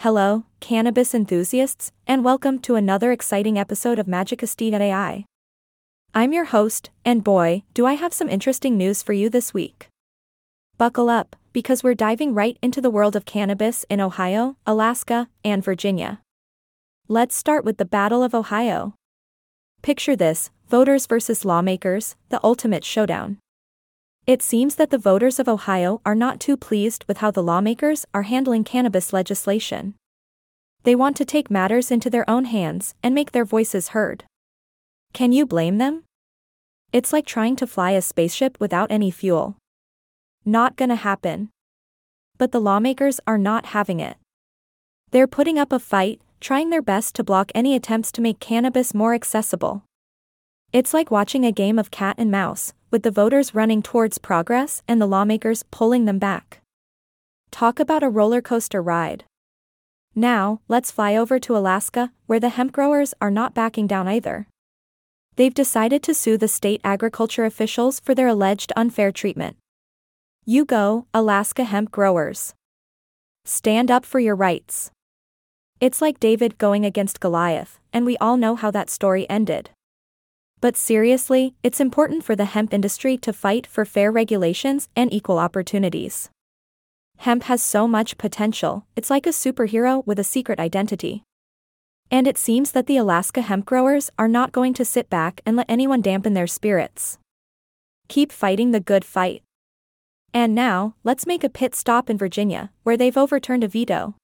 [0.00, 5.26] Hello, cannabis enthusiasts, and welcome to another exciting episode of Magic AI.
[6.14, 9.88] I'm your host, and boy, do I have some interesting news for you this week.
[10.78, 15.62] Buckle up, because we're diving right into the world of cannabis in Ohio, Alaska, and
[15.62, 16.22] Virginia.
[17.06, 18.94] Let's start with the Battle of Ohio.
[19.82, 23.36] Picture this voters versus lawmakers, the ultimate showdown.
[24.30, 28.06] It seems that the voters of Ohio are not too pleased with how the lawmakers
[28.14, 29.96] are handling cannabis legislation.
[30.84, 34.22] They want to take matters into their own hands and make their voices heard.
[35.12, 36.04] Can you blame them?
[36.92, 39.56] It's like trying to fly a spaceship without any fuel.
[40.44, 41.50] Not gonna happen.
[42.38, 44.16] But the lawmakers are not having it.
[45.10, 48.94] They're putting up a fight, trying their best to block any attempts to make cannabis
[48.94, 49.82] more accessible.
[50.72, 54.82] It's like watching a game of cat and mouse, with the voters running towards progress
[54.86, 56.60] and the lawmakers pulling them back.
[57.50, 59.24] Talk about a roller coaster ride.
[60.14, 64.46] Now, let's fly over to Alaska, where the hemp growers are not backing down either.
[65.34, 69.56] They've decided to sue the state agriculture officials for their alleged unfair treatment.
[70.44, 72.54] You go, Alaska hemp growers.
[73.44, 74.92] Stand up for your rights.
[75.80, 79.70] It's like David going against Goliath, and we all know how that story ended.
[80.60, 85.38] But seriously, it's important for the hemp industry to fight for fair regulations and equal
[85.38, 86.28] opportunities.
[87.18, 91.22] Hemp has so much potential, it's like a superhero with a secret identity.
[92.10, 95.56] And it seems that the Alaska hemp growers are not going to sit back and
[95.56, 97.18] let anyone dampen their spirits.
[98.08, 99.42] Keep fighting the good fight.
[100.34, 104.14] And now, let's make a pit stop in Virginia, where they've overturned a veto.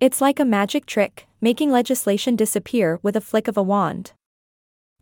[0.00, 4.12] It's like a magic trick, making legislation disappear with a flick of a wand.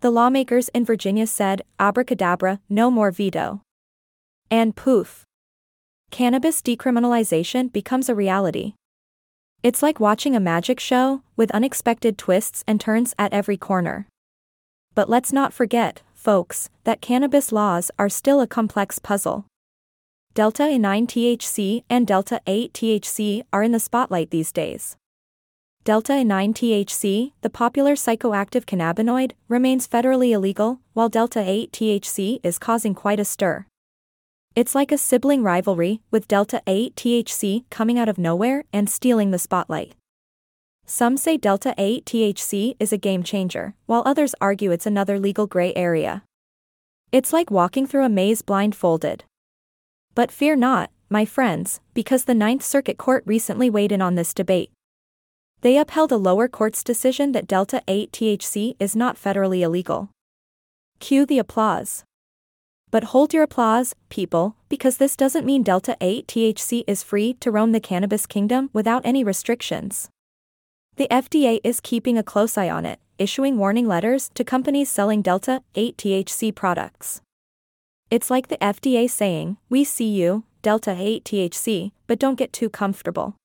[0.05, 3.62] The lawmakers in Virginia said, abracadabra, no more veto.
[4.50, 5.24] And poof.
[6.11, 8.74] Cannabis decriminalization becomes a reality.
[9.62, 14.06] It's like watching a magic show, with unexpected twists and turns at every corner.
[14.94, 19.46] But let's not forget, folks, that cannabis laws are still a complex puzzle.
[20.34, 24.98] Delta 9 THC and Delta 8 THC are in the spotlight these days.
[25.84, 32.58] Delta 9 THC, the popular psychoactive cannabinoid, remains federally illegal, while Delta 8 THC is
[32.58, 33.67] causing quite a stir.
[34.56, 39.30] It's like a sibling rivalry, with Delta 8 THC coming out of nowhere and stealing
[39.30, 39.95] the spotlight.
[40.86, 45.46] Some say Delta 8 THC is a game changer, while others argue it's another legal
[45.46, 46.22] gray area.
[47.12, 49.24] It's like walking through a maze blindfolded.
[50.14, 54.33] But fear not, my friends, because the Ninth Circuit Court recently weighed in on this
[54.33, 54.70] debate.
[55.64, 60.11] They upheld a lower court's decision that Delta 8 THC is not federally illegal.
[61.01, 62.05] Cue the applause.
[62.91, 67.51] But hold your applause, people, because this doesn't mean Delta 8 THC is free to
[67.51, 70.11] roam the cannabis kingdom without any restrictions.
[70.97, 75.23] The FDA is keeping a close eye on it, issuing warning letters to companies selling
[75.23, 77.23] Delta 8 THC products.
[78.11, 82.69] It's like the FDA saying, We see you, Delta 8 THC, but don't get too
[82.69, 83.36] comfortable.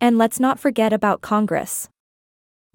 [0.00, 1.88] And let's not forget about Congress.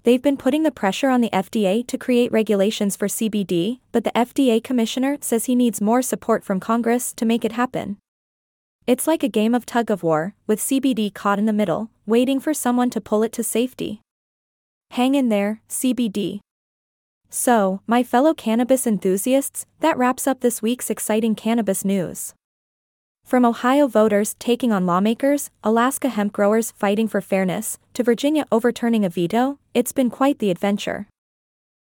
[0.04, 4.12] They've been putting the pressure on the FDA to create regulations for CBD, but the
[4.12, 7.96] FDA commissioner says he needs more support from Congress to make it happen.
[8.86, 12.38] It's like a game of tug of war, with CBD caught in the middle, waiting
[12.38, 14.00] for someone to pull it to safety.
[14.92, 16.38] Hang in there, CBD.
[17.28, 22.32] So, my fellow cannabis enthusiasts, that wraps up this week's exciting cannabis news.
[23.26, 29.04] From Ohio voters taking on lawmakers, Alaska hemp growers fighting for fairness, to Virginia overturning
[29.04, 31.08] a veto, it's been quite the adventure.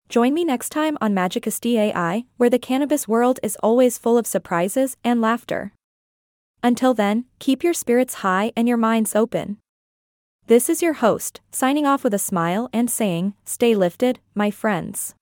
[0.09, 4.27] Join me next time on Magicasti AI, where the cannabis world is always full of
[4.27, 5.71] surprises and laughter.
[6.61, 9.59] Until then, keep your spirits high and your minds open.
[10.47, 15.15] This is your host, signing off with a smile and saying, Stay lifted, my friends.